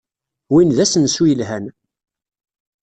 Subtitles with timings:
[0.51, 1.65] Win d asensu yelhan.